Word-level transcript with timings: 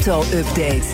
Crypto-update. 0.00 0.86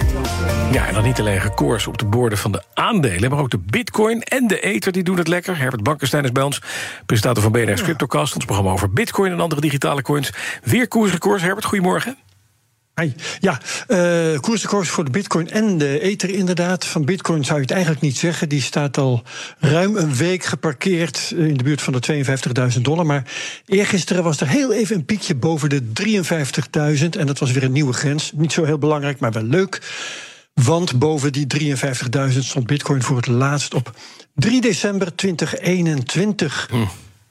Ja, 0.73 0.86
en 0.86 0.95
dan 0.95 1.02
niet 1.02 1.20
alleen 1.20 1.41
gekoers 1.41 1.86
op 1.86 1.98
de 1.98 2.05
borden 2.05 2.38
van 2.38 2.52
de 2.52 2.62
aandelen... 2.75 3.30
maar 3.30 3.38
ook 3.38 3.50
de 3.50 3.59
bitcoin 3.59 4.23
en 4.23 4.46
de 4.46 4.61
ether, 4.61 4.93
die 4.93 5.02
doen 5.02 5.18
het 5.18 5.29
lekker. 5.29 5.59
Herbert 5.59 5.82
Bankenstein 5.82 6.25
is 6.25 6.32
bij 6.32 6.43
ons, 6.43 6.62
presentator 7.06 7.42
van 7.42 7.52
BNR's 7.52 7.82
Cryptocast... 7.82 8.34
ons 8.34 8.45
programma 8.45 8.70
over 8.70 8.92
bitcoin 8.92 9.32
en 9.32 9.41
andere 9.41 9.61
digitale 9.61 10.02
coins. 10.02 10.32
Weer 10.62 10.88
koersrecords. 10.88 11.42
Herbert, 11.42 11.64
goedemorgen. 11.64 12.16
Hey, 12.96 13.14
ja, 13.41 13.60
uh, 13.88 14.38
koersrecords 14.38 14.88
voor 14.88 15.05
de 15.05 15.10
bitcoin 15.10 15.50
en 15.50 15.78
de 15.78 16.00
ether 16.00 16.30
inderdaad. 16.30 16.84
Van 16.84 17.05
bitcoin 17.05 17.45
zou 17.45 17.56
je 17.56 17.62
het 17.62 17.70
eigenlijk 17.70 18.02
niet 18.02 18.16
zeggen. 18.16 18.48
Die 18.48 18.62
staat 18.62 18.98
al 18.98 19.22
ruim 19.59 19.96
een 19.96 20.14
week 20.14 20.45
geparkeerd 20.45 21.32
in 21.36 21.56
de 21.56 21.64
buurt 21.64 21.82
van 21.82 21.92
de 21.92 22.24
52.000 22.74 22.80
dollar. 22.80 23.06
Maar 23.06 23.32
eergisteren 23.66 24.22
was 24.22 24.41
er 24.41 24.48
heel 24.48 24.72
even 24.72 24.96
een 24.96 25.05
piekje 25.05 25.34
boven 25.34 25.69
de 25.69 25.82
53.000. 27.02 27.09
En 27.19 27.27
dat 27.27 27.38
was 27.38 27.52
weer 27.52 27.62
een 27.62 27.72
nieuwe 27.72 27.92
grens. 27.92 28.32
Niet 28.34 28.52
zo 28.52 28.64
heel 28.64 28.78
belangrijk, 28.78 29.19
maar 29.19 29.33
wel 29.33 29.42
leuk. 29.42 29.83
Want 30.55 30.98
boven 30.98 31.33
die 31.33 31.77
53.000 32.33 32.38
stond 32.38 32.66
bitcoin 32.66 33.02
voor 33.02 33.16
het 33.16 33.27
laatst 33.27 33.74
op 33.74 33.94
3 34.34 34.60
december 34.60 35.14
2021. 35.14 36.69
Hm. 36.70 36.77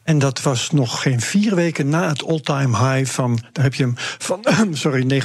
En 0.06 0.20
dat 0.20 0.42
was 0.42 0.72
nog 0.72 1.02
geen 1.02 1.22
vier 1.22 1.56
weken 1.56 1.90
na 1.90 2.08
het 2.08 2.26
all-time 2.26 2.78
high 2.78 3.12
van, 3.12 3.40
daar 3.52 3.64
heb 3.64 3.74
je 3.74 3.84
hem, 3.84 3.94
van 3.98 4.46
sorry, 4.72 5.22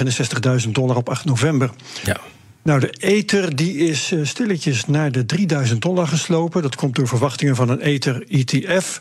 69.000 0.64 0.70
dollar 0.70 0.96
op 0.96 1.08
8 1.08 1.24
november. 1.24 1.70
Ja. 2.04 2.16
Nou, 2.62 2.80
de 2.80 2.90
Ether 2.90 3.56
die 3.56 3.76
is 3.76 4.12
eh, 4.12 4.18
stilletjes 4.22 4.86
naar 4.86 5.12
de 5.12 5.26
3000 5.26 5.82
dollar 5.82 6.06
geslopen. 6.06 6.62
Dat 6.62 6.76
komt 6.76 6.94
door 6.94 7.08
verwachtingen 7.08 7.56
van 7.56 7.68
een 7.68 7.80
Ether 7.80 8.24
ETF. 8.28 9.00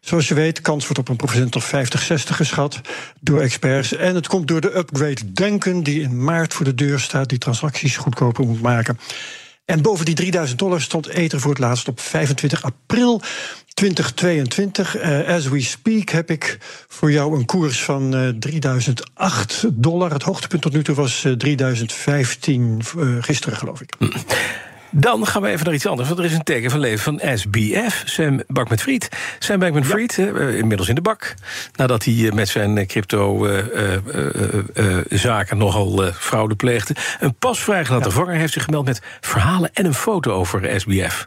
Zoals 0.00 0.28
je 0.28 0.34
weet, 0.34 0.60
kans 0.60 0.84
wordt 0.84 0.98
op 0.98 1.08
een 1.08 1.16
procent 1.16 1.56
of 1.56 1.64
50, 1.64 2.02
60 2.02 2.36
geschat 2.36 2.80
door 3.20 3.40
experts. 3.40 3.96
En 3.96 4.14
het 4.14 4.26
komt 4.26 4.48
door 4.48 4.60
de 4.60 4.76
upgrade 4.76 5.32
Denken, 5.32 5.82
die 5.82 6.00
in 6.00 6.24
maart 6.24 6.54
voor 6.54 6.64
de 6.64 6.74
deur 6.74 7.00
staat, 7.00 7.28
die 7.28 7.38
transacties 7.38 7.96
goedkoper 7.96 8.46
moet 8.46 8.62
maken. 8.62 8.98
En 9.64 9.82
boven 9.82 10.04
die 10.04 10.14
3000 10.14 10.58
dollar 10.58 10.80
stond 10.80 11.06
Ether 11.06 11.40
voor 11.40 11.50
het 11.50 11.60
laatst 11.60 11.88
op 11.88 12.00
25 12.00 12.62
april 12.62 13.22
2022. 13.74 15.02
Uh, 15.02 15.28
as 15.28 15.48
we 15.48 15.60
speak 15.60 16.08
heb 16.08 16.30
ik 16.30 16.58
voor 16.88 17.12
jou 17.12 17.36
een 17.36 17.44
koers 17.44 17.82
van 17.82 18.14
uh, 18.14 18.28
3008 18.28 19.64
dollar. 19.72 20.12
Het 20.12 20.22
hoogtepunt 20.22 20.62
tot 20.62 20.72
nu 20.72 20.82
toe 20.82 20.94
was 20.94 21.24
uh, 21.24 21.32
3015 21.32 22.82
gisteren, 23.20 23.58
geloof 23.58 23.80
ik. 23.80 23.94
Dan 24.96 25.26
gaan 25.26 25.42
we 25.42 25.48
even 25.48 25.64
naar 25.64 25.74
iets 25.74 25.86
anders, 25.86 26.08
want 26.08 26.20
er 26.20 26.26
is 26.26 26.32
een 26.32 26.42
teken 26.42 26.70
van 26.70 26.80
leven 26.80 27.18
van 27.18 27.38
SBF, 27.38 28.02
Sam 28.04 28.42
Bankman-Fried. 28.46 29.08
Sam 29.38 29.58
Bankman-Fried, 29.58 30.14
ja. 30.14 30.48
inmiddels 30.48 30.88
in 30.88 30.94
de 30.94 31.00
bak. 31.00 31.34
Nadat 31.76 32.04
hij 32.04 32.30
met 32.34 32.48
zijn 32.48 32.86
crypto-zaken 32.86 35.58
nogal 35.58 36.12
fraude 36.12 36.54
pleegde. 36.54 36.94
Een 37.20 37.34
pas 37.34 37.60
vrijgelaten 37.60 38.10
ja. 38.10 38.16
vanger 38.16 38.34
heeft 38.34 38.52
zich 38.52 38.64
gemeld 38.64 38.84
met 38.84 39.02
verhalen 39.20 39.70
en 39.72 39.84
een 39.84 39.94
foto 39.94 40.32
over 40.32 40.80
SBF. 40.80 41.26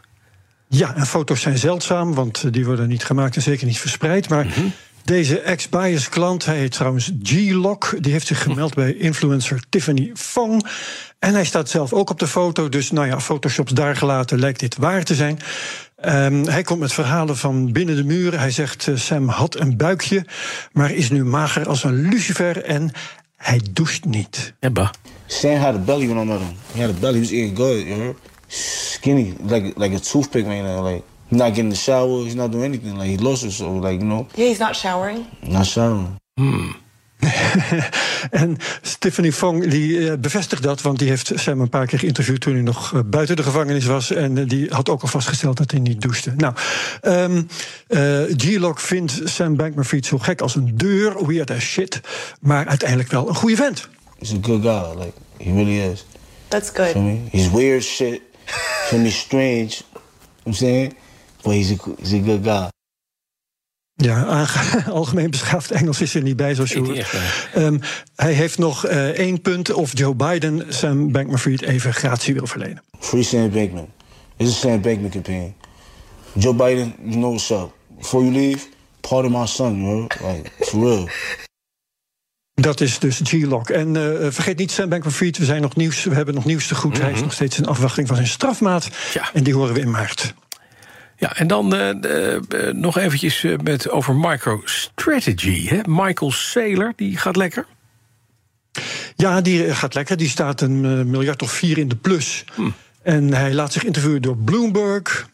Ja, 0.68 0.94
en 0.94 1.06
foto's 1.06 1.40
zijn 1.40 1.58
zeldzaam, 1.58 2.14
want 2.14 2.52
die 2.52 2.64
worden 2.64 2.88
niet 2.88 3.04
gemaakt 3.04 3.36
en 3.36 3.42
zeker 3.42 3.66
niet 3.66 3.78
verspreid. 3.78 4.28
Maar 4.28 4.46
mhm. 4.46 4.60
Deze 5.08 5.40
ex-bias 5.40 6.08
klant, 6.08 6.44
hij 6.44 6.58
heet 6.58 6.72
trouwens 6.72 7.12
G-Lock, 7.22 7.96
die 8.00 8.12
heeft 8.12 8.26
zich 8.26 8.42
gemeld 8.42 8.74
bij 8.74 8.94
influencer 8.94 9.62
Tiffany 9.68 10.10
Fong. 10.14 10.66
En 11.18 11.32
hij 11.32 11.44
staat 11.44 11.68
zelf 11.68 11.92
ook 11.92 12.10
op 12.10 12.18
de 12.18 12.26
foto, 12.26 12.68
dus 12.68 12.90
nou 12.90 13.06
ja, 13.06 13.20
photoshops 13.20 13.72
daar 13.72 13.96
gelaten 13.96 14.38
lijkt 14.38 14.60
dit 14.60 14.76
waar 14.76 15.04
te 15.04 15.14
zijn. 15.14 15.38
Um, 16.04 16.46
hij 16.46 16.62
komt 16.62 16.80
met 16.80 16.92
verhalen 16.92 17.36
van 17.36 17.72
binnen 17.72 17.96
de 17.96 18.04
muren. 18.04 18.38
Hij 18.38 18.50
zegt: 18.50 18.86
uh, 18.86 18.96
Sam 18.96 19.28
had 19.28 19.58
een 19.58 19.76
buikje, 19.76 20.26
maar 20.72 20.92
is 20.92 21.10
nu 21.10 21.24
mager 21.24 21.68
als 21.68 21.84
een 21.84 22.08
lucifer 22.08 22.64
en 22.64 22.90
hij 23.36 23.60
doucht 23.72 24.04
niet. 24.04 24.54
Ja, 24.60 24.92
Sam 25.26 25.56
had 25.56 25.74
a 25.74 25.78
belly 25.78 26.06
when 26.06 26.22
I 26.22 26.24
met 26.24 26.38
him. 26.38 26.56
He 26.72 26.80
had 26.80 26.90
a 26.96 26.98
belly, 27.00 27.14
he 27.14 27.20
was 27.20 27.30
eating 27.30 27.56
good, 27.56 27.86
you 27.86 27.94
know? 27.94 28.16
skinny, 28.48 29.34
like 29.40 29.76
like 29.76 29.94
a 29.94 30.00
toothpick 30.00 30.46
right 30.46 30.62
now. 30.62 30.80
Like 30.82 31.04
he's 31.28 31.38
not 31.38 31.48
getting 31.48 31.64
in 31.64 31.70
the 31.70 31.76
shower, 31.76 32.22
he's 32.22 32.34
not 32.34 32.50
doing 32.50 32.64
anything. 32.64 32.96
Like 32.96 33.08
he 33.08 33.16
lost 33.16 33.44
it, 33.44 33.52
so 33.52 33.72
like 33.72 34.00
you 34.00 34.06
know. 34.06 34.26
Yeah, 34.34 34.48
he's 34.48 34.58
not 34.58 34.76
showering. 34.76 35.26
Not 35.42 35.66
showering. 35.66 36.18
Hmm. 36.36 36.70
en 38.30 38.56
Stephanie 38.82 39.32
Fong 39.32 39.70
die 39.70 39.98
uh, 39.98 40.12
bevestigt 40.20 40.62
dat, 40.62 40.82
want 40.82 40.98
die 40.98 41.08
heeft 41.08 41.32
Sam 41.34 41.60
een 41.60 41.68
paar 41.68 41.86
keer 41.86 41.98
geïnterviewd 41.98 42.40
toen 42.40 42.52
hij 42.52 42.62
nog 42.62 42.92
uh, 42.92 43.00
buiten 43.06 43.36
de 43.36 43.42
gevangenis 43.42 43.84
was. 43.84 44.10
En 44.12 44.36
uh, 44.36 44.48
die 44.48 44.66
had 44.70 44.88
ook 44.88 45.02
al 45.02 45.08
vastgesteld 45.08 45.56
dat 45.56 45.70
hij 45.70 45.80
niet 45.80 46.00
douchte. 46.00 46.32
Nou, 46.36 46.54
um, 47.02 47.48
G-Log 48.36 48.82
vindt 48.82 49.20
Sam 49.24 49.56
Bankman-Fried 49.56 50.06
zo 50.06 50.18
gek 50.18 50.40
als 50.40 50.54
een 50.54 50.76
deur, 50.76 51.26
weird 51.26 51.50
as 51.50 51.62
shit, 51.62 52.00
maar 52.40 52.66
uiteindelijk 52.66 53.10
wel 53.10 53.28
een 53.28 53.34
goede 53.34 53.56
vent. 53.56 53.88
He's 54.18 54.32
a 54.32 54.36
good 54.42 54.62
guy, 54.62 55.04
like 55.04 55.12
he 55.36 55.52
really 55.52 55.90
is. 55.92 56.04
That's 56.48 56.70
good. 56.74 56.94
He's 57.30 57.50
weird 57.50 57.82
shit. 57.82 58.20
Feel 58.88 58.98
me? 58.98 59.10
Strange. 59.10 59.82
I'm 60.46 60.52
saying? 60.52 60.94
But 61.48 61.56
he's 61.56 61.72
a, 61.72 61.76
he's 61.98 62.12
a 62.12 62.18
good 62.18 62.44
guy. 62.44 62.68
Ja, 63.94 64.46
algemeen 64.90 65.30
beschaafd 65.30 65.70
Engels 65.70 66.00
is 66.00 66.14
er 66.14 66.22
niet 66.22 66.36
bij, 66.36 66.54
zoals 66.54 66.72
je 66.72 66.78
hoort. 66.78 67.12
Um, 67.56 67.80
hij 68.16 68.32
heeft 68.32 68.58
nog 68.58 68.86
uh, 68.86 69.08
één 69.08 69.40
punt 69.40 69.72
of 69.72 69.98
Joe 69.98 70.14
Biden 70.14 70.64
Sam 70.68 71.12
Bankman-Fried 71.12 71.62
even 71.62 71.94
gratie 71.94 72.34
wil 72.34 72.46
verlenen. 72.46 72.82
Free 72.98 73.22
Sam 73.22 73.50
Bankman. 73.50 73.88
This 74.36 74.48
is 74.48 74.60
Sam 74.60 74.80
Bankman 74.80 75.10
campaign. 75.10 75.54
Joe 76.32 76.54
Biden, 76.54 76.94
you 77.02 77.10
know 77.10 77.30
what's 77.30 77.50
up. 77.50 77.72
Before 77.98 78.24
you 78.24 78.36
leave, 78.36 78.66
pardon 79.00 79.32
my 79.32 79.46
son, 79.46 79.80
you 79.80 80.06
know? 80.08 80.32
Like, 80.32 80.50
for 80.58 80.80
real. 80.80 81.08
Dat 82.54 82.80
is 82.80 82.98
dus 82.98 83.20
G-Lock. 83.24 83.70
En 83.70 83.94
uh, 83.94 84.26
vergeet 84.30 84.58
niet, 84.58 84.70
Sam 84.70 84.88
Bankman-Fried, 84.88 85.38
we, 85.38 85.44
zijn 85.44 85.62
nog 85.62 85.76
nieuws, 85.76 86.04
we 86.04 86.14
hebben 86.14 86.34
nog 86.34 86.44
nieuws 86.44 86.66
te 86.66 86.74
goed. 86.74 86.90
Mm 86.90 86.96
-hmm. 86.96 87.04
Hij 87.04 87.12
is 87.12 87.20
nog 87.20 87.32
steeds 87.32 87.58
in 87.58 87.66
afwachting 87.66 88.06
van 88.06 88.16
zijn 88.16 88.28
strafmaat. 88.28 88.88
Ja. 89.14 89.30
En 89.32 89.44
die 89.44 89.54
horen 89.54 89.74
we 89.74 89.80
in 89.80 89.90
maart. 89.90 90.34
Ja, 91.18 91.36
en 91.36 91.46
dan 91.46 91.74
uh, 91.74 91.88
uh, 91.88 92.72
nog 92.72 92.98
eventjes 92.98 93.44
met 93.62 93.90
over 93.90 94.14
MicroStrategy. 94.14 95.66
Hè? 95.66 95.80
Michael 95.86 96.32
Saylor, 96.32 96.92
die 96.96 97.16
gaat 97.16 97.36
lekker. 97.36 97.66
Ja, 99.16 99.40
die 99.40 99.74
gaat 99.74 99.94
lekker. 99.94 100.16
Die 100.16 100.28
staat 100.28 100.60
een 100.60 101.10
miljard 101.10 101.42
of 101.42 101.50
vier 101.50 101.78
in 101.78 101.88
de 101.88 101.96
plus. 101.96 102.44
Hm. 102.54 102.70
En 103.02 103.34
hij 103.34 103.54
laat 103.54 103.72
zich 103.72 103.84
interviewen 103.84 104.22
door 104.22 104.36
Bloomberg. 104.36 105.28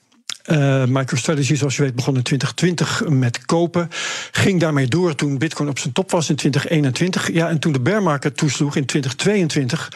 Uh, 0.51 0.85
MicroStrategy, 0.85 1.55
zoals 1.55 1.77
je 1.77 1.83
weet, 1.83 1.95
begon 1.95 2.17
in 2.17 2.23
2020 2.23 3.09
met 3.09 3.47
kopen. 3.47 3.89
Ging 4.31 4.61
daarmee 4.61 4.87
door 4.87 5.15
toen 5.15 5.39
Bitcoin 5.39 5.69
op 5.69 5.79
zijn 5.79 5.93
top 5.93 6.11
was 6.11 6.29
in 6.29 6.37
2021. 6.37 7.33
Ja, 7.33 7.49
en 7.49 7.59
toen 7.59 7.73
de 7.73 7.81
bear 7.81 8.03
market 8.03 8.37
toesloeg 8.37 8.77
in 8.77 8.85
2022, 8.85 9.93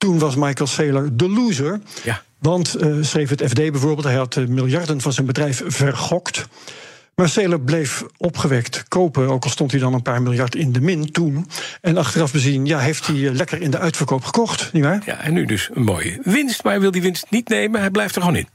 toen 0.00 0.18
was 0.18 0.36
Michael 0.36 0.68
Saylor 0.68 1.08
de 1.12 1.28
loser. 1.28 1.80
Ja. 2.02 2.22
Want, 2.38 2.82
uh, 2.82 2.96
schreef 3.00 3.28
het 3.28 3.42
FD 3.48 3.54
bijvoorbeeld, 3.54 4.04
hij 4.04 4.14
had 4.14 4.36
uh, 4.36 4.46
miljarden 4.46 5.00
van 5.00 5.12
zijn 5.12 5.26
bedrijf 5.26 5.62
vergokt. 5.66 6.46
Maar 7.14 7.28
Saylor 7.28 7.60
bleef 7.60 8.04
opgewekt 8.16 8.84
kopen, 8.88 9.28
ook 9.28 9.44
al 9.44 9.50
stond 9.50 9.70
hij 9.70 9.80
dan 9.80 9.94
een 9.94 10.02
paar 10.02 10.22
miljard 10.22 10.54
in 10.54 10.72
de 10.72 10.80
min 10.80 11.12
toen. 11.12 11.46
En 11.80 11.96
achteraf 11.96 12.32
bezien, 12.32 12.66
ja, 12.66 12.78
heeft 12.78 13.06
hij 13.06 13.16
lekker 13.16 13.60
in 13.62 13.70
de 13.70 13.78
uitverkoop 13.78 14.24
gekocht, 14.24 14.72
nietwaar? 14.72 15.02
Ja, 15.06 15.20
en 15.20 15.32
nu 15.32 15.44
dus 15.44 15.70
een 15.74 15.82
mooie 15.82 16.20
winst, 16.24 16.62
maar 16.62 16.72
hij 16.72 16.80
wil 16.80 16.90
die 16.90 17.02
winst 17.02 17.26
niet 17.30 17.48
nemen, 17.48 17.80
hij 17.80 17.90
blijft 17.90 18.14
er 18.14 18.20
gewoon 18.20 18.36
in. 18.36 18.48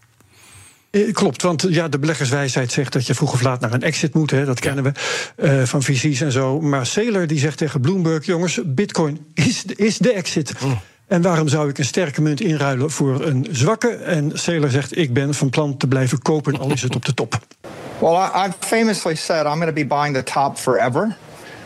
Eh, 0.91 1.13
klopt, 1.13 1.41
want 1.41 1.65
ja, 1.69 1.87
de 1.87 1.99
beleggerswijsheid 1.99 2.71
zegt 2.71 2.93
dat 2.93 3.07
je 3.07 3.15
vroeg 3.15 3.33
of 3.33 3.41
laat 3.41 3.59
naar 3.59 3.73
een 3.73 3.81
exit 3.81 4.13
moet. 4.13 4.31
Hè, 4.31 4.45
dat 4.45 4.59
kennen 4.59 4.83
we 4.83 4.91
uh, 5.37 5.63
van 5.63 5.83
visies 5.83 6.21
en 6.21 6.31
zo. 6.31 6.61
Maar 6.61 6.85
Saylor 6.85 7.27
die 7.27 7.39
zegt 7.39 7.57
tegen 7.57 7.81
Bloomberg: 7.81 8.25
jongens, 8.25 8.59
Bitcoin 8.65 9.25
is, 9.33 9.65
is 9.65 9.97
de 9.97 10.13
exit. 10.13 10.53
Oh. 10.63 10.71
En 11.07 11.21
waarom 11.21 11.47
zou 11.47 11.69
ik 11.69 11.77
een 11.77 11.85
sterke 11.85 12.21
munt 12.21 12.41
inruilen 12.41 12.91
voor 12.91 13.25
een 13.25 13.47
zwakke? 13.51 13.89
En 13.89 14.31
Saylor 14.33 14.69
zegt: 14.69 14.97
ik 14.97 15.13
ben 15.13 15.33
van 15.33 15.49
plan 15.49 15.77
te 15.77 15.87
blijven 15.87 16.21
kopen, 16.21 16.59
al 16.59 16.71
is 16.71 16.81
het 16.81 16.95
op 16.95 17.05
de 17.05 17.13
top. 17.13 17.39
Well, 17.99 18.29
I've 18.35 18.55
famously 18.59 19.15
said 19.15 19.45
I'm 19.45 19.59
going 19.59 19.67
to 19.67 19.73
be 19.73 19.85
buying 19.85 20.15
the 20.15 20.23
top 20.23 20.57
forever. 20.57 21.15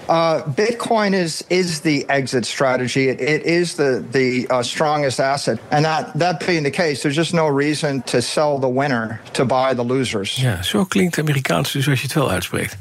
Uh, 0.09 0.41
Bitcoin 0.55 1.13
is 1.13 1.43
is 1.47 1.79
the 1.79 2.03
exit 2.07 2.45
strategy. 2.45 3.09
It, 3.09 3.21
it 3.21 3.43
is 3.43 3.75
the 3.75 4.03
the 4.11 4.47
uh, 4.49 4.61
strongest 4.61 5.19
asset, 5.19 5.59
and 5.69 5.83
that 5.83 6.11
that 6.19 6.45
being 6.45 6.63
the 6.63 6.71
case, 6.71 7.01
there's 7.01 7.17
just 7.17 7.33
no 7.33 7.47
reason 7.47 8.01
to 8.01 8.21
sell 8.21 8.59
the 8.59 8.69
winner 8.69 9.19
to 9.31 9.45
buy 9.45 9.75
the 9.75 9.83
losers. 9.83 10.35
Ja, 10.35 10.63
zo 10.63 10.85
klinkt 10.85 11.19
Amerikaans 11.19 11.71
dus 11.71 11.87
als 11.87 11.99
je 11.99 12.05
het 12.05 12.15
wel 12.15 12.31
uitspreekt. 12.31 12.77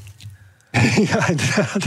ja, 1.11 1.29
inderdaad. 1.29 1.85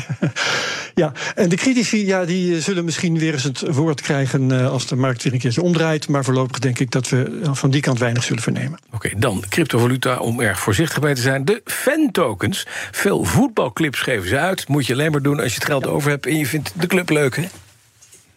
Ja, 0.94 1.12
en 1.36 1.50
de 1.50 1.56
critici 1.56 2.06
ja, 2.06 2.26
die 2.26 2.62
zullen 2.62 2.86
misschien 2.86 3.20
weer 3.20 3.34
eens 3.34 3.44
het 3.44 3.74
woord 3.74 4.02
krijgen 4.02 4.52
eh, 4.52 4.72
als 4.72 4.88
de 4.88 4.96
markt 4.96 5.24
weer 5.24 5.34
een 5.34 5.40
keertje 5.40 5.62
omdraait. 5.62 6.08
Maar 6.08 6.24
voorlopig 6.24 6.60
denk 6.60 6.80
ik 6.80 6.92
dat 6.92 7.10
we 7.10 7.40
van 7.52 7.70
die 7.70 7.82
kant 7.82 8.00
weinig 8.00 8.24
zullen 8.24 8.44
vernemen. 8.44 8.80
Oké, 8.92 9.10
dan 9.18 9.44
cryptovaluta 9.50 10.18
om 10.18 10.42
erg 10.42 10.60
voorzichtig 10.60 11.00
bij 11.00 11.16
te 11.16 11.22
zijn. 11.22 11.46
De 11.46 11.62
fan-tokens. 11.66 12.68
Veel 12.92 13.24
voetbalclips 13.24 14.00
geven 14.00 14.28
ze 14.28 14.38
uit. 14.38 14.68
Moet 14.68 14.86
je 14.86 14.94
alleen 14.94 15.12
maar 15.12 15.22
doen 15.22 15.40
als 15.40 15.50
je 15.50 15.56
het 15.56 15.66
geld 15.66 15.88
over 15.88 16.10
hebt 16.10 16.26
en 16.26 16.38
je 16.38 16.46
vindt 16.46 16.74
de 16.76 16.88
club 16.88 17.10
leuk, 17.10 17.36
hè? 17.36 17.46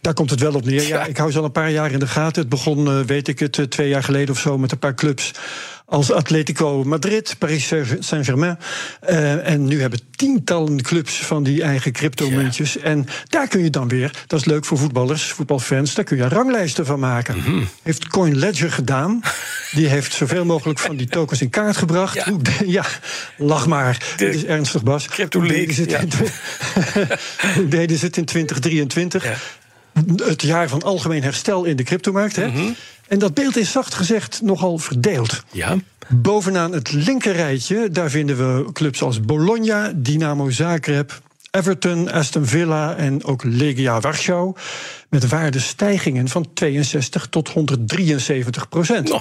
Daar 0.04 0.14
komt 0.14 0.30
het 0.30 0.40
wel 0.40 0.54
op 0.54 0.64
neer. 0.64 0.86
Ja, 0.86 1.04
ik 1.04 1.16
hou 1.16 1.30
ze 1.30 1.38
al 1.38 1.44
een 1.44 1.52
paar 1.52 1.70
jaar 1.70 1.92
in 1.92 1.98
de 1.98 2.06
gaten. 2.06 2.40
Het 2.40 2.50
begon, 2.50 2.86
eh, 2.86 3.00
weet 3.00 3.28
ik 3.28 3.38
het, 3.38 3.58
eh, 3.58 3.64
twee 3.64 3.88
jaar 3.88 4.02
geleden 4.02 4.34
of 4.34 4.40
zo 4.40 4.58
met 4.58 4.72
een 4.72 4.78
paar 4.78 4.94
clubs 4.94 5.32
als 5.86 6.12
Atletico 6.12 6.84
Madrid, 6.84 7.34
Paris 7.38 7.72
Saint-Germain. 7.98 8.58
Uh, 9.10 9.48
en 9.48 9.64
nu 9.64 9.80
hebben 9.80 10.00
tientallen 10.16 10.82
clubs 10.82 11.16
van 11.16 11.42
die 11.42 11.62
eigen 11.62 11.92
cryptomuntjes. 11.92 12.78
En 12.78 13.06
daar 13.28 13.48
kun 13.48 13.62
je 13.62 13.70
dan 13.70 13.88
weer, 13.88 14.10
dat 14.26 14.40
is 14.40 14.46
leuk 14.46 14.64
voor 14.64 14.78
voetballers, 14.78 15.24
voetbalfans, 15.24 15.94
daar 15.94 16.04
kun 16.04 16.16
je 16.16 16.28
ranglijsten 16.28 16.86
van 16.86 16.98
maken. 16.98 17.42
Mm 17.46 17.68
Heeft 17.82 18.08
Coin 18.08 18.36
Ledger 18.36 18.72
gedaan. 18.72 19.20
Die 19.74 19.86
heeft 19.86 20.12
zoveel 20.12 20.44
mogelijk 20.44 20.78
van 20.78 20.96
die 20.96 21.06
tokens 21.06 21.40
in 21.40 21.50
kaart 21.50 21.76
gebracht. 21.76 22.14
Ja, 22.14 22.24
ja 22.66 22.84
lach 23.36 23.66
maar. 23.66 24.14
Dit 24.16 24.34
is 24.34 24.44
ernstig, 24.44 24.82
Bas. 24.82 25.08
Crypto 25.08 25.38
Hoe 25.40 25.48
deden 25.54 25.74
ze 25.74 25.82
het, 25.82 26.14
in, 27.56 27.68
deden 27.68 27.98
ze 27.98 28.06
het 28.06 28.16
in 28.16 28.24
2023? 28.24 29.24
Ja 29.24 29.36
het 30.16 30.42
jaar 30.42 30.68
van 30.68 30.82
algemeen 30.82 31.22
herstel 31.22 31.64
in 31.64 31.76
de 31.76 31.82
cryptomarkt. 31.82 32.36
Hè? 32.36 32.46
Mhm. 32.46 32.72
En 33.08 33.18
dat 33.18 33.34
beeld 33.34 33.56
is 33.56 33.72
zacht 33.72 33.94
gezegd 33.94 34.42
nogal 34.42 34.78
verdeeld. 34.78 35.42
Ja. 35.50 35.76
Bovenaan 36.08 36.72
het 36.72 36.92
linkerrijtje, 36.92 37.90
daar 37.90 38.10
vinden 38.10 38.36
we 38.36 38.72
clubs 38.72 39.02
als 39.02 39.20
Bologna, 39.20 39.92
Dynamo 39.96 40.50
Zagreb, 40.50 41.20
Everton, 41.50 42.10
Aston 42.12 42.46
Villa 42.46 42.96
en 42.96 43.24
ook 43.24 43.44
Legia 43.44 44.00
Warschau. 44.00 44.54
Met 45.08 45.28
waardestijgingen 45.28 46.28
van 46.28 46.46
62 46.54 47.26
tot 47.26 47.48
173 47.48 48.68
procent. 48.68 49.14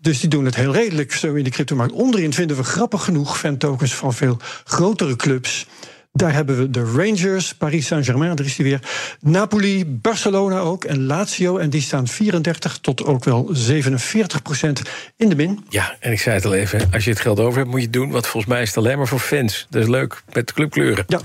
Dus 0.00 0.20
die 0.20 0.28
doen 0.28 0.44
het 0.44 0.54
heel 0.54 0.72
redelijk 0.72 1.12
zo 1.12 1.34
in 1.34 1.44
de 1.44 1.50
cryptomarkt. 1.50 1.92
Onderin 1.92 2.32
vinden 2.32 2.56
we 2.56 2.64
grappig 2.64 3.04
genoeg 3.04 3.38
fan-tokens 3.38 3.94
van 3.94 4.14
veel 4.14 4.36
grotere 4.64 5.16
clubs. 5.16 5.66
Daar 6.16 6.32
hebben 6.32 6.58
we 6.58 6.70
de 6.70 6.92
Rangers, 6.96 7.54
Paris 7.54 7.86
Saint-Germain, 7.86 8.36
daar 8.36 8.46
is 8.46 8.56
die 8.56 8.64
weer. 8.64 8.80
Napoli, 9.20 9.86
Barcelona 9.86 10.58
ook 10.58 10.84
en 10.84 11.06
Lazio. 11.06 11.56
En 11.56 11.70
die 11.70 11.80
staan 11.80 12.06
34 12.06 12.78
tot 12.78 13.04
ook 13.04 13.24
wel 13.24 13.48
47 13.52 14.42
procent 14.42 14.82
in 15.16 15.28
de 15.28 15.34
min. 15.34 15.64
Ja, 15.68 15.96
en 16.00 16.12
ik 16.12 16.20
zei 16.20 16.36
het 16.36 16.44
al 16.44 16.54
even, 16.54 16.88
als 16.92 17.04
je 17.04 17.10
het 17.10 17.20
geld 17.20 17.40
over 17.40 17.58
hebt, 17.58 17.70
moet 17.70 17.78
je 17.78 17.84
het 17.86 17.94
doen. 17.94 18.10
Want 18.10 18.26
volgens 18.26 18.52
mij 18.52 18.62
is 18.62 18.68
het 18.68 18.76
alleen 18.76 18.96
maar 18.96 19.08
voor 19.08 19.18
fans. 19.18 19.66
Dat 19.70 19.82
is 19.82 19.88
leuk, 19.88 20.22
met 20.32 20.52
clubkleuren. 20.52 21.04
Ja. 21.06 21.20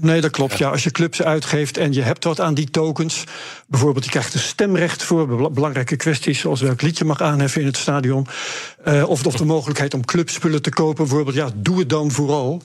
Nee, 0.00 0.20
dat 0.20 0.30
klopt. 0.30 0.58
Ja. 0.58 0.70
als 0.70 0.84
je 0.84 0.90
clubs 0.90 1.22
uitgeeft 1.22 1.76
en 1.76 1.92
je 1.92 2.02
hebt 2.02 2.24
wat 2.24 2.40
aan 2.40 2.54
die 2.54 2.70
tokens. 2.70 3.24
Bijvoorbeeld, 3.66 4.04
je 4.04 4.10
krijgt 4.10 4.34
een 4.34 4.40
stemrecht 4.40 5.02
voor 5.02 5.52
belangrijke 5.52 5.96
kwesties, 5.96 6.40
zoals 6.40 6.60
welk 6.60 6.82
lied 6.82 6.98
je 6.98 7.04
mag 7.04 7.20
aanheffen 7.20 7.60
in 7.60 7.66
het 7.66 7.76
stadion. 7.76 8.26
Uh, 8.88 9.08
of, 9.08 9.26
of 9.26 9.36
de 9.36 9.44
mogelijkheid 9.44 9.94
om 9.94 10.04
clubspullen 10.04 10.62
te 10.62 10.70
kopen. 10.70 11.06
Bijvoorbeeld, 11.06 11.36
ja, 11.36 11.48
doe 11.54 11.78
het 11.78 11.88
dan 11.88 12.10
vooral. 12.10 12.62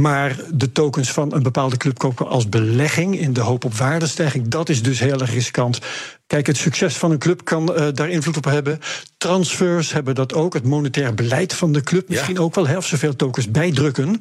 Maar 0.00 0.36
de 0.52 0.72
tokens 0.72 1.12
van 1.12 1.34
een 1.34 1.42
bepaalde 1.42 1.76
club 1.76 1.98
kopen 1.98 2.28
als 2.28 2.48
belegging 2.48 3.18
in 3.18 3.32
de 3.32 3.40
hoop 3.40 3.64
op 3.64 3.74
waardestijging, 3.74 4.48
dat 4.48 4.68
is 4.68 4.82
dus 4.82 5.00
heel 5.00 5.20
erg 5.20 5.32
riskant. 5.32 5.78
Kijk, 6.26 6.46
het 6.46 6.56
succes 6.56 6.96
van 6.96 7.10
een 7.10 7.18
club 7.18 7.44
kan 7.44 7.72
uh, 7.78 7.86
daar 7.94 8.08
invloed 8.08 8.36
op 8.36 8.44
hebben. 8.44 8.80
Transfers 9.18 9.92
hebben 9.92 10.14
dat 10.14 10.34
ook. 10.34 10.54
Het 10.54 10.64
monetair 10.64 11.14
beleid 11.14 11.54
van 11.54 11.72
de 11.72 11.82
club 11.82 12.08
misschien 12.08 12.38
ook 12.38 12.54
wel. 12.54 12.66
Hè, 12.66 12.76
of 12.76 12.86
ze 12.86 12.98
veel 12.98 13.16
tokens 13.16 13.50
bijdrukken. 13.50 14.20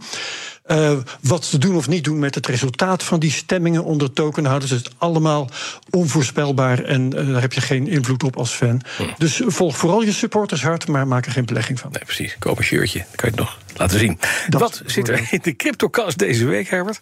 Uh, 0.68 0.92
wat 1.22 1.46
ze 1.46 1.58
doen 1.58 1.76
of 1.76 1.88
niet 1.88 2.04
doen 2.04 2.20
met 2.20 2.36
het 2.36 2.48
resultaat 2.48 3.04
van 3.04 3.20
die 3.20 3.32
stemmingen 3.32 3.84
onder 3.84 4.14
tokenhouders, 4.14 4.72
is 4.72 4.84
allemaal 4.98 5.50
onvoorspelbaar 5.90 6.84
en 6.84 7.16
uh, 7.16 7.32
daar 7.32 7.42
heb 7.42 7.54
je 7.54 7.62
geen 7.62 7.88
invloed 7.88 8.24
op 8.24 8.38
als 8.38 8.52
fan. 8.52 8.82
Hm. 8.98 9.04
Dus 9.18 9.42
volg 9.46 9.78
vooral 9.78 10.02
je 10.02 10.12
supporters 10.12 10.64
hard, 10.64 10.88
maar 10.88 11.08
maak 11.08 11.26
er 11.26 11.32
geen 11.32 11.46
belegging 11.46 11.80
van. 11.80 11.90
Nee, 11.92 12.04
precies. 12.04 12.36
Koop 12.40 12.58
een 12.58 12.64
shirtje, 12.64 13.00
dan 13.00 13.16
kan 13.16 13.30
je 13.30 13.36
het 13.36 13.46
nog 13.46 13.58
laten 13.78 14.00
zien. 14.00 14.20
wat 14.50 14.82
zit 14.86 15.08
er 15.08 15.28
in 15.32 15.40
de 15.42 15.56
CryptoCast 15.56 16.18
deze 16.18 16.46
week, 16.46 16.70
Herbert? 16.70 17.02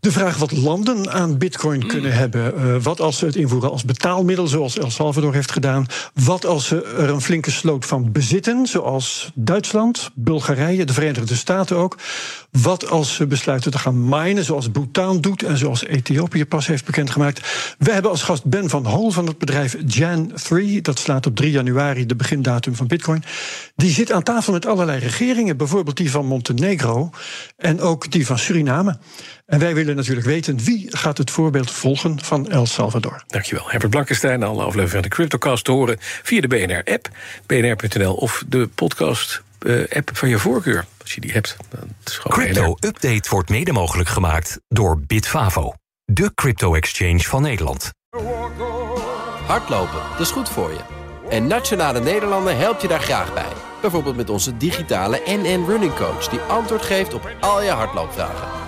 De 0.00 0.12
vraag 0.12 0.36
wat 0.36 0.52
landen 0.52 1.12
aan 1.12 1.38
bitcoin 1.38 1.86
kunnen 1.86 2.12
hebben. 2.12 2.54
Uh, 2.56 2.76
wat 2.82 3.00
als 3.00 3.18
ze 3.18 3.26
het 3.26 3.36
invoeren 3.36 3.70
als 3.70 3.84
betaalmiddel, 3.84 4.46
zoals 4.46 4.78
El 4.78 4.90
Salvador 4.90 5.34
heeft 5.34 5.52
gedaan. 5.52 5.86
Wat 6.24 6.46
als 6.46 6.66
ze 6.66 6.82
er 6.82 7.08
een 7.08 7.20
flinke 7.20 7.50
sloot 7.50 7.86
van 7.86 8.12
bezitten, 8.12 8.66
zoals 8.66 9.30
Duitsland, 9.34 10.10
Bulgarije, 10.14 10.84
de 10.84 10.92
Verenigde 10.92 11.34
Staten 11.34 11.76
ook. 11.76 11.96
Wat 12.50 12.90
als 12.90 13.14
ze 13.14 13.26
besluiten 13.26 13.70
te 13.70 13.78
gaan 13.78 14.08
minen, 14.08 14.44
zoals 14.44 14.70
Bhutan 14.70 15.20
doet 15.20 15.42
en 15.42 15.58
zoals 15.58 15.84
Ethiopië 15.84 16.46
pas 16.46 16.66
heeft 16.66 16.84
bekendgemaakt. 16.84 17.74
We 17.78 17.92
hebben 17.92 18.10
als 18.10 18.22
gast 18.22 18.44
Ben 18.44 18.68
van 18.68 18.86
Hol 18.86 19.10
van 19.10 19.26
het 19.26 19.38
bedrijf 19.38 19.76
Jan3. 19.76 20.80
Dat 20.82 20.98
slaat 20.98 21.26
op 21.26 21.36
3 21.36 21.50
januari 21.50 22.06
de 22.06 22.16
begindatum 22.16 22.74
van 22.74 22.86
bitcoin. 22.86 23.24
Die 23.76 23.90
zit 23.90 24.12
aan 24.12 24.22
tafel 24.22 24.52
met 24.52 24.66
allerlei 24.66 24.98
regeringen, 24.98 25.56
bijvoorbeeld 25.56 25.96
die 25.96 26.10
van 26.10 26.26
Montenegro 26.26 27.10
en 27.56 27.80
ook 27.80 28.10
die 28.10 28.26
van 28.26 28.38
Suriname. 28.38 28.98
En 29.48 29.58
wij 29.58 29.74
willen 29.74 29.96
natuurlijk 29.96 30.26
weten 30.26 30.58
wie 30.58 30.96
gaat 30.96 31.18
het 31.18 31.30
voorbeeld 31.30 31.70
volgen 31.70 32.24
van 32.24 32.50
El 32.50 32.66
Salvador. 32.66 33.22
Dankjewel. 33.26 33.70
Herbert 33.70 33.90
Blankenstein, 33.90 34.42
alle 34.42 34.62
afleveringen 34.62 34.90
van 34.90 35.02
de 35.02 35.08
CryptoCast 35.08 35.64
te 35.64 35.70
horen 35.70 35.96
via 36.00 36.40
de 36.40 36.48
BNR-app, 36.48 37.08
bnr.nl 37.46 38.14
of 38.14 38.44
de 38.46 38.68
podcast-app 38.74 40.10
van 40.12 40.28
je 40.28 40.38
voorkeur. 40.38 40.84
Als 41.00 41.14
je 41.14 41.20
die 41.20 41.32
hebt. 41.32 41.56
Crypto 42.28 42.76
Update 42.80 43.30
wordt 43.30 43.48
mede 43.48 43.72
mogelijk 43.72 44.08
gemaakt 44.08 44.60
door 44.68 45.00
Bitfavo, 45.00 45.74
de 46.04 46.34
crypto-exchange 46.34 47.20
van 47.20 47.42
Nederland. 47.42 47.90
Hardlopen, 49.46 50.00
dat 50.10 50.20
is 50.20 50.30
goed 50.30 50.48
voor 50.48 50.70
je. 50.70 50.80
En 51.30 51.46
Nationale 51.46 52.00
Nederlanden 52.00 52.58
helpt 52.58 52.82
je 52.82 52.88
daar 52.88 53.02
graag 53.02 53.34
bij. 53.34 53.52
Bijvoorbeeld 53.80 54.16
met 54.16 54.30
onze 54.30 54.56
digitale 54.56 55.22
NN 55.26 55.64
Running 55.66 55.94
Coach... 55.94 56.28
die 56.28 56.40
antwoord 56.40 56.82
geeft 56.82 57.14
op 57.14 57.30
al 57.40 57.62
je 57.62 57.70
hardloopvragen. 57.70 58.67